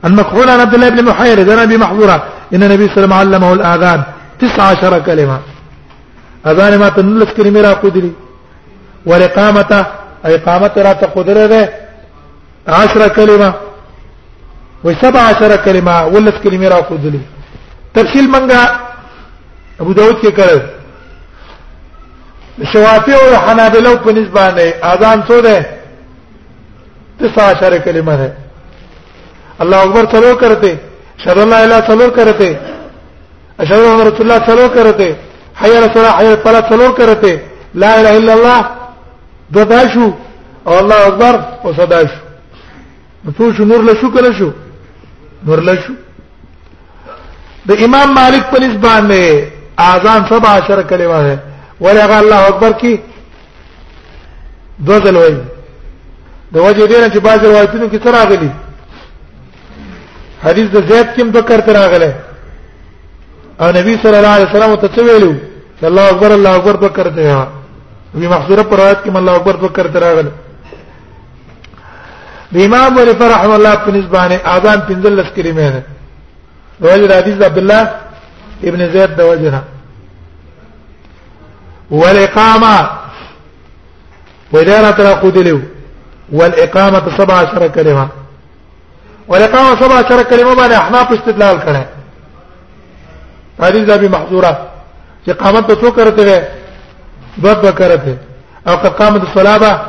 [0.05, 3.35] المكحول عن عبد الله بن محيرز عن ابي محظوره ان النبي صلى الله عليه وسلم
[3.35, 4.03] علمه الاذان
[4.41, 5.39] 19 كلمه
[6.47, 8.13] اذان ما تنلس كلمه را قدري
[9.07, 9.71] والاقامه
[10.25, 11.63] اقامت را تقدره ده
[12.69, 13.55] 10 كلمه
[14.85, 17.21] و17 كلمه ولس كلمه را قدري
[17.95, 18.61] تفصيل منګه
[19.81, 20.61] ابو داود کې کړو
[22.73, 25.67] شوافی او حنابلہ په نسبت باندې اذان څو ده
[27.21, 28.33] 19 کلمه ده
[29.62, 30.69] अल्लाह अकबर चलो करते
[31.25, 32.49] शरणला चलो करते
[33.64, 35.05] अशर रसुल्ला चलो करते
[35.61, 37.31] हया रसुल्ला हया पला चलो करते
[37.83, 38.61] لا اله الا الله
[39.57, 40.05] دداشو
[40.69, 42.19] او الله اکبر او صداشو
[43.38, 44.51] نو شو نور له شو کله شو
[45.47, 45.92] نور له شو
[47.69, 49.45] د امام مالک په نسبت باندې
[49.83, 51.37] اذان 17 کلمه ده
[51.85, 52.92] ولغه الله اکبر کی
[54.87, 55.37] دوزل وایي
[56.55, 58.51] د وجه دې نه چې بعض روایتونو کې تراغلي
[60.47, 62.11] حدیث د زید کوم ذکر تر راغله
[63.63, 65.33] او نبی صلی الله علیه وسلم ته ویلو
[65.81, 67.43] چې الله اکبر الله اکبر په کرتے ها
[68.15, 70.31] وی محظوره پر روایت کې الله اکبر په کرتے راغله
[72.67, 75.83] امام ولی فرح الله په نسبان اذان پنځلس کلمې ده
[76.81, 77.89] دوی حدیث عبد الله
[78.69, 79.63] ابن زید د وجنه
[81.91, 82.91] والاقامه
[84.53, 85.61] وإذا ترى قدلوا
[86.33, 88.09] والإقامة 17 كلمة
[89.29, 91.83] ولقام سبع عشر کلمه باندې احناف استدلال کړي
[93.65, 94.53] حدیث ابي محذوره
[95.27, 96.37] چې قامت څو کرتے وي
[97.39, 98.15] دوه دوه کرتے
[98.69, 99.81] او که قامت الصلاه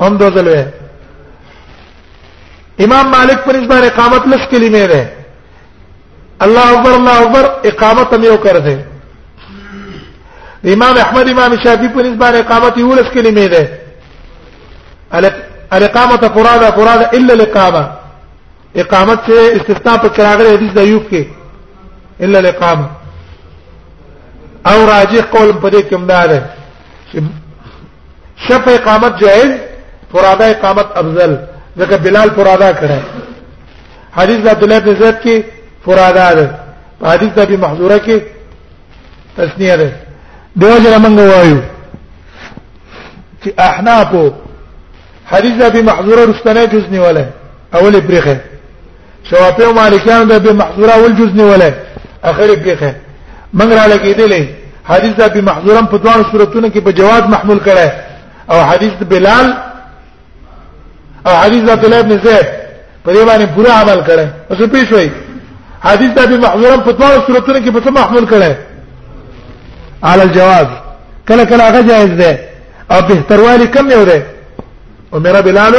[0.00, 0.64] هم دوه ځلې
[2.84, 5.02] امام مالک پر اس باندې اقامت لس کلمې ده
[6.44, 8.76] الله اکبر الله اکبر اقامت هم یو کرتے
[10.74, 13.68] امام احمد امام شافعی پر اس باندې اقامت یو لس کلمې ده
[15.76, 17.84] الاقامه فرادا فرادا الا الاقامه
[18.82, 21.22] اقامت سے استثناء پر کراغر حدیث ایوب کے
[22.26, 22.86] الا الاقامه
[24.70, 26.40] او راجح قول په دې کې مدار ہے
[28.48, 29.50] شف اقامت جائز
[30.12, 31.30] فرادا اقامت افضل
[31.78, 32.98] ځکه بلال فرادا کړه
[34.16, 35.36] حدیث عبد الله بن زید کې
[35.84, 36.46] فرادا ده
[37.10, 38.16] حدیث د ابي محذوره کې
[39.36, 39.90] تسنیه ده
[40.64, 41.56] دیو جره موږ وایو
[43.44, 44.10] چې احناف
[45.34, 47.24] حدیث د ابي محذوره رستنه جزنی ولا
[47.74, 48.38] اول برخه
[49.30, 51.70] شوافی او مالکیان د به محظوره ول جزنی ولا
[52.24, 52.94] اخر پیخه
[53.52, 54.42] من را لګیدلې
[54.90, 57.88] حدیث د به محظورم په دوه صورتونو کې په جواز محمول کړه
[58.50, 59.54] او حدیث د بلال
[61.26, 62.46] او حدیث د بلال ابن زید
[63.04, 65.10] په دې باندې پورا عمل کړه اوس پیښ وای
[65.80, 68.52] حدیث د به محظورم په دوه صورتونو کې په څه محمول کړه
[70.02, 70.66] على الجواز
[71.28, 72.38] کله کله هغه جائز ده
[72.90, 74.26] او بهتروالي کم یو ده
[75.14, 75.74] امر بلال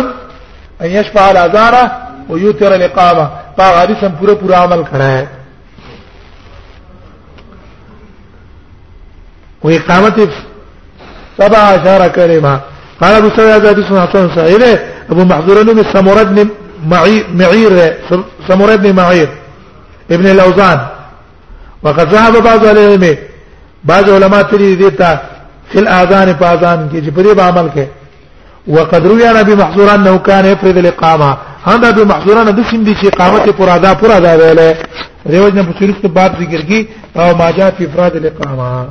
[0.82, 3.26] ان يشفع على عذاره و یوتر الاقامه
[3.58, 5.26] پاک حدیث ہم پورا پورا عمل کرا ہے
[9.64, 10.18] و اقامت
[11.38, 12.60] سبع عشر كلمه
[13.00, 14.64] قال ابو سعيد حديث حسن سعيد
[15.10, 16.50] ابو محذور بن سمره بن
[17.40, 17.94] معير
[18.48, 19.30] سمره بن معير
[20.12, 20.80] ابن الاوزان
[21.84, 23.18] وقد ذهب بعض العلماء
[23.84, 25.16] بعض علماء تري دي ته
[25.72, 27.86] في الاذان په اذان کې چې په دې عمل کې
[28.68, 32.96] وقد روي عن ابي محذور انه كان يفرض الاقامه هند ابي محذور ان دسم دي
[32.96, 34.76] چې اقامت پر ادا پر ادا ویله
[35.30, 38.88] دیوژن په صورت کې بعد ذکر کی او ما جاء في افراد الاقامه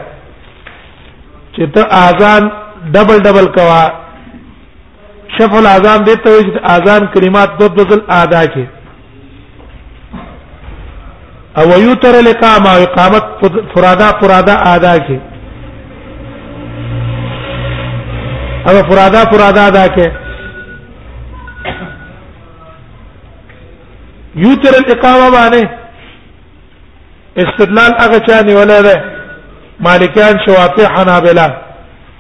[1.53, 2.49] چې ته اذان
[2.97, 3.79] ډبل ډبل کوا
[5.38, 8.79] شفع الاذان دې ته چې اذان کلمات دو دوزل ادا کې
[11.60, 13.24] او یوتر الاقامه اقامت
[13.76, 15.17] فرادا فرادا ادا کی
[18.69, 20.06] او فرادا فرادا ادا کی
[24.36, 25.65] یوتر الاقامه باندې
[27.38, 29.04] استدلال هغه چانی ولا ده
[29.80, 31.48] مالکان شوافی حنابلہ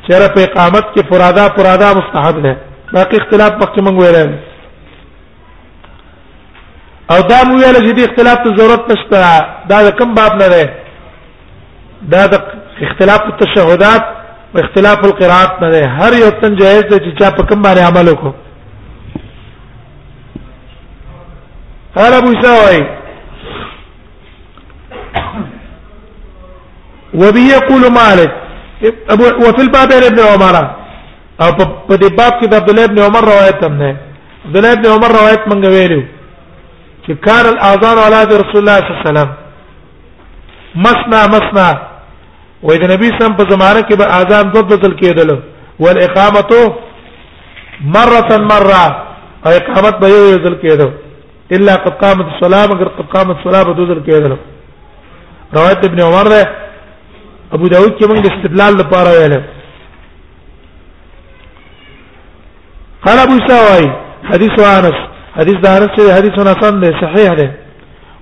[0.07, 2.57] چیرې په اقامت کې فرادا فرادا مستحب ده
[2.93, 4.33] باقي اختلاف پکې مونږ ویل
[7.13, 9.19] او دا مو ویل چې د اختلاف ته ضرورت نشته
[9.69, 10.65] دا د کوم باب نه ده
[12.13, 14.03] دا د اختلاف التشهدات
[14.53, 17.81] او اختلاف القراءات نه ده هر یو تن جایز ده چې چا په کوم باندې
[17.89, 18.33] عمل وکړي
[21.95, 22.83] قال ابو ساوي
[27.23, 28.33] وبه يقول مالك
[29.15, 30.55] ابو وفي الباب ابن عمر
[31.41, 34.89] او په دې باب کې عبد الله ابن عمر روایت هم ده عبد الله ابن
[34.93, 36.01] عمر روایت منګ ویلو
[37.09, 39.31] چې کار الاذان علی رسول الله صلی الله علیه وسلم
[40.85, 41.69] مسنا مسنا
[42.65, 46.73] وې د نبی سم په زمانه کې به اذان دوه بدل کېدل او الاقامه
[47.95, 48.83] مره مره
[49.45, 50.89] او اقامت به یو بدل کېدل
[51.55, 54.33] الا قد قامت الصلاه مگر قد قامت الصلاه به بدل کېدل
[55.57, 56.41] روایت ابن عمر ده
[57.55, 59.41] ابو داود کې موږ استدلال لپاره ویل
[63.05, 63.85] قال ابو سوای
[64.31, 64.99] حديث انس
[65.37, 67.45] حدیث دار سے حدیث حسن دے صحیح دے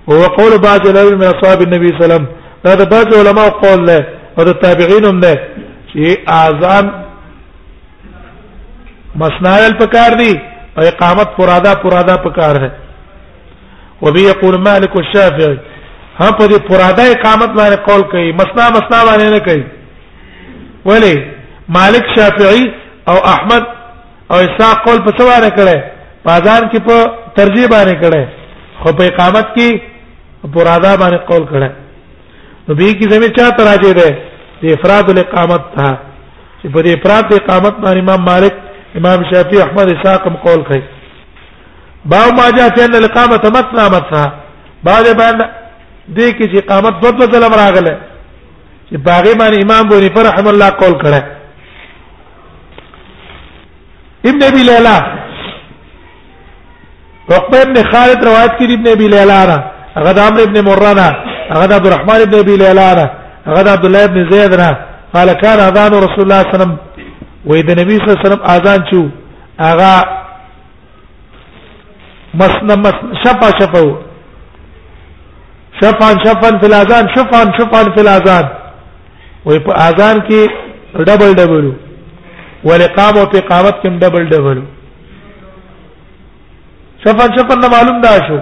[0.08, 3.86] او قول بعض العلم من اصحاب النبي صلی الله علیه وسلم دا بعض علماء قول
[3.86, 3.98] له
[4.38, 5.32] او د تابعین هم ده
[5.92, 6.86] چې اذان
[9.22, 10.32] مسنایل پکار دی
[10.78, 12.70] او اقامت پرادا پرادا پکار ده
[14.02, 15.58] وبي يقول مالك والشافعي
[16.20, 19.64] هم په دې پرادا اقامت باندې قول کوي مسنا مسنا باندې نه کوي
[20.84, 21.14] ولی
[21.68, 22.64] مالک شافعی
[23.10, 23.64] او احمد
[24.32, 25.80] او اسحاق قول په څه باندې کړي
[26.24, 26.96] بازار کې په
[27.38, 28.22] ترجیح باندې کړه
[28.80, 29.68] خو په اقامت کې
[30.54, 31.68] پر ادا باندې قول کړه
[32.68, 34.08] نو به کې زمي چا تراجه ده
[34.60, 35.86] د افراد الاقامت ته
[36.62, 38.54] چې په دې افراد د اقامت باندې امام مالک
[39.00, 40.82] امام شافعي احمد اسحاق هم قول کوي
[42.04, 44.24] باو ما جاء في ان الاقامه مثنى مثنى
[44.86, 45.46] بعد باندې
[46.16, 47.96] دې کې چې اقامت په دوه ځله راغله
[48.90, 51.22] چې باغی باندې امام بوري فرحم الله قول کړه
[54.28, 54.98] ابن ابي ليلى
[57.36, 59.58] عقبه ابن خالد روایت کړي ابن ابي ليلى را
[59.96, 61.08] هغه د عمرو ابن مرانا
[61.52, 63.06] هغه د عبد الرحمن ابن ابي ليلى را
[63.48, 64.70] هغه د عبد الله ابن زيد را
[65.14, 66.74] قال كان اذان رسول الله صلى الله عليه وسلم
[67.48, 69.00] وإذا النبي صلى الله عليه وسلم اذان چو
[69.68, 69.94] هغه
[72.40, 73.84] مسن مسن شفا شفا
[75.82, 78.46] شفا شفا في الاذان شفا شفا في الاذان
[79.46, 80.40] وي په اذان کې
[81.08, 81.66] ډبل ډبل
[82.68, 84.60] ولقامه په قامت کې ډبل ډبل
[87.04, 88.38] شفن شفن نه معلوم دا شو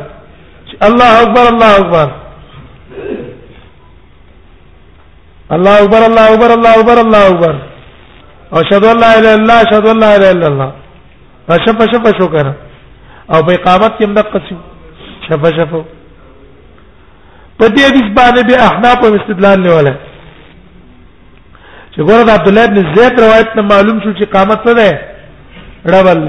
[0.86, 2.06] الله اکبر الله اکبر
[5.52, 7.54] الله اکبر الله اکبر الله اکبر الله اکبر
[8.52, 10.68] اشهد ان لا اله الا الله اشهد ان لا اله الا الله
[11.66, 12.52] شف شف شو کنه
[13.32, 14.56] او په اقامت کې مدقه شو
[15.26, 15.72] شف شف
[17.58, 19.88] په دې حدیث باندې به احناف او استدلال نیول
[21.92, 24.86] چې ګوره عبد الله بن زید روایت نه معلوم شو چې قامت څه ده
[25.92, 26.20] ربل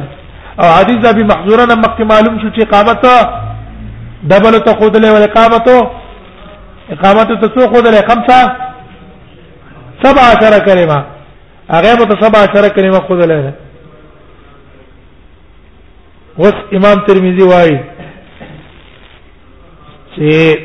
[0.62, 3.06] او حدیث ابي محذوره نه مکه معلوم شو چې اقامت
[4.32, 5.68] دبل ته خود له اقامت
[6.90, 8.38] اقامت ته څو خود له خمسه
[10.04, 11.00] سبع عشر کلمه
[11.72, 13.40] هغه ته سبع عشر کلمه خود له
[16.40, 17.80] اوس امام ترمذی وايي
[20.16, 20.60] چې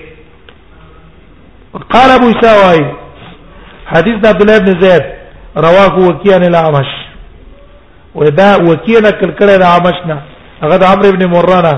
[1.97, 2.86] قال ابو اسحاق
[3.95, 5.03] حديث عبد الله بن زيد
[5.57, 6.90] رواه وكيع عن الاعمش
[8.20, 10.16] ودا وکیل کلکړه د عامشنا
[10.62, 11.74] هغه د عمرو ابن مرانا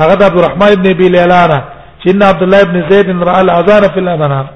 [0.00, 1.58] هغه د عبد الرحمن ابن ابي لالانا
[2.02, 4.46] چې ان عبد الله ابن زيد را الاذان في الانهار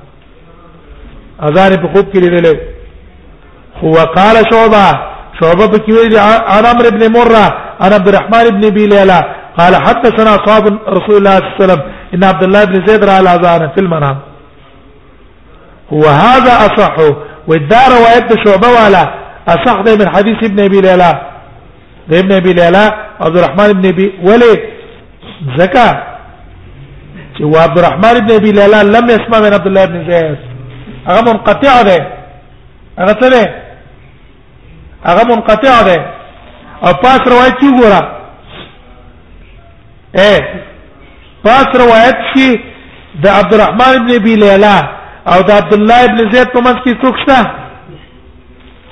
[1.46, 2.46] اذان په خوب کې لیدل
[3.82, 4.84] هو قال شعبه
[5.40, 6.16] شعبه په کې ویل
[6.56, 7.44] انا عمرو ابن مره
[7.84, 9.20] انا عبد الرحمن ابن ابي لالا
[9.58, 10.64] قال حدثنا اصحاب
[10.96, 11.82] رسول الله صلى الله عليه وسلم
[12.14, 14.16] ان عبد الله بن زيد را الاذان في المنام
[15.92, 16.94] هو هذا اصح
[17.48, 19.04] والدار روايه شعبه والا
[19.48, 21.12] اصح ده من حديث ابن ابي ليلى
[22.08, 22.84] ده ابن ابي ليلى
[23.20, 24.64] عبد الرحمن ابن ابي ولي
[25.56, 26.04] زكا
[27.38, 30.38] چې عبد الرحمن ابن ابي ليلى لم يسمع من عبد الله ابن زياد
[31.08, 31.96] هغه منقطع ده
[32.98, 33.50] هغه څه ده
[35.06, 35.96] هغه منقطع ده
[36.84, 38.02] او پاس روایت کی ګورا
[40.18, 40.34] اے
[41.42, 42.48] پاس روایت کی
[43.14, 44.78] د عبد الرحمن ابن ابي ليلى
[45.26, 47.67] او د عبد الله ابن زيد په منځ کې څوک شته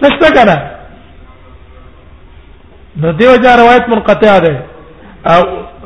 [0.03, 0.57] نشته کنه
[3.01, 4.65] نو دیو جا روایت منقطع ده
[5.27, 5.43] او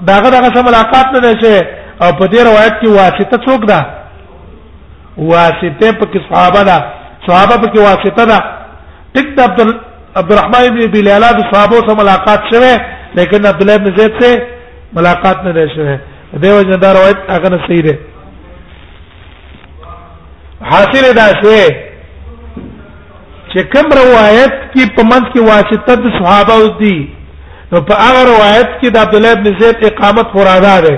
[0.07, 1.65] داغه داغه سم ملاقات نه ده چې
[2.03, 3.87] او په دې روایت کې واسطه څوک ده
[5.19, 6.79] واسطه په کې صحابه ده
[7.27, 8.39] صحابه په کې واسطه ده
[9.15, 9.45] ټیک ده
[10.17, 12.81] عبد الرحمن بن بلال د صحابه سره ملاقات شوه
[13.15, 14.31] لیکن عبد الله بن زید سے
[14.93, 15.99] ملاقات نه ده شوه
[16.41, 17.99] دیو جا روایت هغه نه صحیح ده
[20.61, 21.89] حاصل ده شوه
[23.53, 26.96] چې کوم روایت کې په منځ کې واسطه د صحابه او دي
[27.72, 30.92] نو په هغه روایت کې د عبد الله بن زید اقامت مراده ده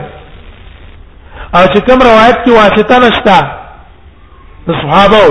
[1.56, 3.38] او چې کوم روایت کې واسطه نشته
[4.66, 5.22] د صحابه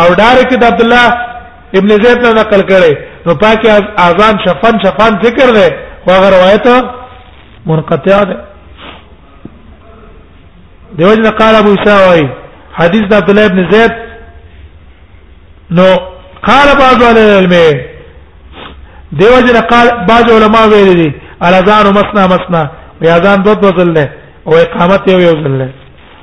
[0.00, 1.06] او ډایرک د عبد الله
[1.80, 2.92] ابن زید نه نقل کړي
[3.26, 3.68] نو پاکه
[4.06, 5.68] اذان شفن شفن ذکر ده
[6.04, 6.64] خو هغه روایت
[7.72, 8.36] منقطع ده
[10.96, 12.06] دیوځنه قال ابو اسحاق
[12.78, 13.92] حدیث د عبد الله بن زید
[15.80, 15.88] نو
[16.48, 17.50] قال بعض اهل العلم
[19.20, 21.08] دیو جن قال بعض علما ویل دي
[21.48, 22.62] الاذان مسنا مسنا
[23.00, 24.08] وي اذان دو دو ځل نه
[24.48, 25.68] او اقامت یو یو ځل نه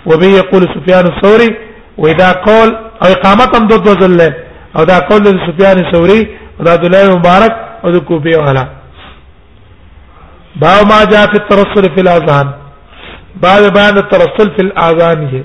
[0.10, 1.50] وبه يقول سفيان الثوري
[1.98, 2.70] واذا قول
[3.04, 4.30] او اقامت هم دو دو ځل نه
[4.78, 6.22] او دا قول د سفيان الثوري
[6.60, 7.54] او د عبد الله مبارک
[7.84, 8.66] او د کوفي والا
[10.64, 12.48] باو ما جاء في الترسل في الاذان
[13.46, 15.44] بعد بيان الترسل في الاذان هي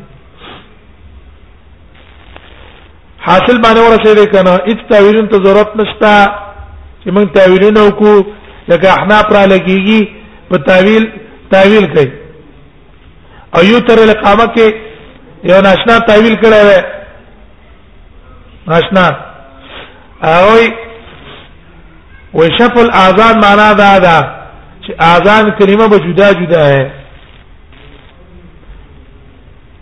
[3.27, 6.12] حاصل باندې ورسېږي کنه هیڅ تعویل ته ضرورت نشته
[7.03, 8.16] چې موږ تعویلونه وکړو
[8.70, 10.03] لکه احناف را لګيږي
[10.51, 11.05] په تعویل
[11.53, 12.11] تعویل کوي
[13.55, 14.66] او یو تر اقامه کې
[15.51, 16.70] یو ناشنا تعویل کړی و
[18.70, 19.07] ناشنا
[20.35, 20.49] او
[22.41, 24.16] وشف الاذان معنا دا ده
[24.85, 26.85] چې اذان کلمه به جدا جدا ہے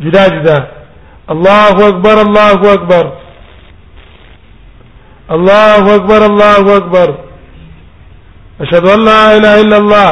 [0.04, 0.58] جدا جدا
[1.34, 3.04] الله اکبر الله اکبر
[5.34, 7.14] الله اكبر الله اكبر
[8.60, 10.10] اشهد ان لا اله الا الله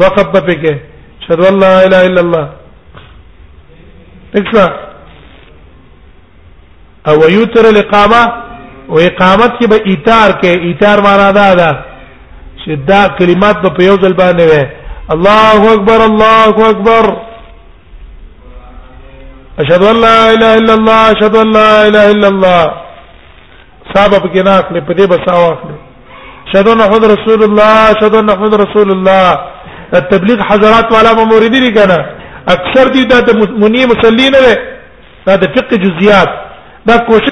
[0.00, 0.76] وقف بپکه
[1.22, 2.46] اشهد ان لا اله الا الله
[4.34, 4.66] تکسا
[7.08, 8.22] او یوتر الاقامه
[8.88, 11.70] و اقامت کې به ایثار کې ایثار معنا دا ده
[12.64, 14.64] چې دا کلمات په یو ځل باندې وي
[15.14, 17.04] الله اکبر الله اکبر
[19.60, 22.87] اشهد ان لا اله الا الله اشهد ان لا اله الا الله
[23.94, 25.76] صاحب په کې نه اخلي په دې بساو اخلي
[26.52, 29.28] شهدو محمد رسول الله شهدو محمد رسول الله
[30.12, 31.98] تبلیغ حضرات والا موریدی نه کنه
[32.56, 33.30] اکثر دي د
[33.62, 34.52] منی مسلین نه
[35.26, 36.28] دا د فقه جزئیات
[36.88, 37.26] دا کوشش